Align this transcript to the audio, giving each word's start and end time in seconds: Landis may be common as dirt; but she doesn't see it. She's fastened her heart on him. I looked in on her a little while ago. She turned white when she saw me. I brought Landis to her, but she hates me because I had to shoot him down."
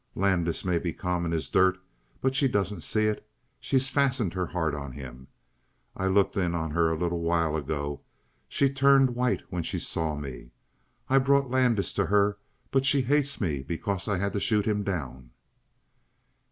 Landis 0.15 0.65
may 0.65 0.79
be 0.79 0.93
common 0.93 1.31
as 1.31 1.47
dirt; 1.47 1.77
but 2.21 2.33
she 2.33 2.47
doesn't 2.47 2.81
see 2.81 3.05
it. 3.05 3.23
She's 3.59 3.91
fastened 3.91 4.33
her 4.33 4.47
heart 4.47 4.73
on 4.73 4.93
him. 4.93 5.27
I 5.95 6.07
looked 6.07 6.35
in 6.35 6.55
on 6.55 6.71
her 6.71 6.89
a 6.89 6.97
little 6.97 7.19
while 7.21 7.55
ago. 7.55 8.01
She 8.49 8.67
turned 8.67 9.11
white 9.13 9.43
when 9.51 9.61
she 9.61 9.77
saw 9.77 10.15
me. 10.15 10.49
I 11.07 11.19
brought 11.19 11.51
Landis 11.51 11.93
to 11.93 12.07
her, 12.07 12.39
but 12.71 12.83
she 12.83 13.01
hates 13.03 13.39
me 13.39 13.61
because 13.61 14.07
I 14.07 14.17
had 14.17 14.33
to 14.33 14.39
shoot 14.39 14.65
him 14.65 14.81
down." 14.83 15.29